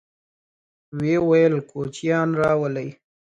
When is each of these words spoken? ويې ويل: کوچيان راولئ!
ويې 0.97 1.17
ويل: 1.29 1.55
کوچيان 1.69 2.29
راولئ! 2.41 2.89